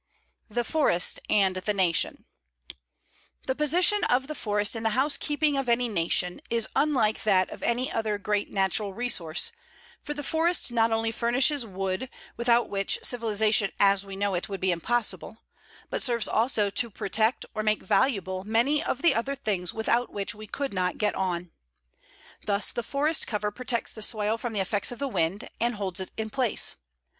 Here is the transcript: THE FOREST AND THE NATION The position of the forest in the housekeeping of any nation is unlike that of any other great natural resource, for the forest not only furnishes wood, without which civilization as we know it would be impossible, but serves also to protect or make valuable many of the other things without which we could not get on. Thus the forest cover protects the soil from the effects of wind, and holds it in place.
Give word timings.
THE 0.49 0.63
FOREST 0.63 1.19
AND 1.29 1.57
THE 1.57 1.75
NATION 1.75 2.25
The 3.45 3.53
position 3.53 4.03
of 4.05 4.25
the 4.25 4.33
forest 4.33 4.75
in 4.75 4.81
the 4.81 4.97
housekeeping 4.97 5.55
of 5.57 5.69
any 5.69 5.87
nation 5.87 6.41
is 6.49 6.67
unlike 6.75 7.21
that 7.21 7.51
of 7.51 7.61
any 7.61 7.91
other 7.91 8.17
great 8.17 8.49
natural 8.49 8.95
resource, 8.95 9.51
for 10.01 10.15
the 10.15 10.23
forest 10.23 10.71
not 10.71 10.91
only 10.91 11.11
furnishes 11.11 11.67
wood, 11.67 12.09
without 12.35 12.67
which 12.67 12.97
civilization 13.03 13.69
as 13.79 14.03
we 14.03 14.15
know 14.15 14.33
it 14.33 14.49
would 14.49 14.59
be 14.59 14.71
impossible, 14.71 15.43
but 15.91 16.01
serves 16.01 16.27
also 16.27 16.71
to 16.71 16.89
protect 16.89 17.45
or 17.53 17.61
make 17.61 17.83
valuable 17.83 18.43
many 18.43 18.83
of 18.83 19.03
the 19.03 19.13
other 19.13 19.35
things 19.35 19.71
without 19.71 20.09
which 20.11 20.33
we 20.33 20.47
could 20.47 20.73
not 20.73 20.97
get 20.97 21.13
on. 21.13 21.51
Thus 22.47 22.71
the 22.71 22.81
forest 22.81 23.27
cover 23.27 23.51
protects 23.51 23.93
the 23.93 24.01
soil 24.01 24.39
from 24.39 24.53
the 24.53 24.61
effects 24.61 24.91
of 24.91 24.99
wind, 25.01 25.47
and 25.59 25.75
holds 25.75 25.99
it 25.99 26.09
in 26.17 26.31
place. 26.31 26.75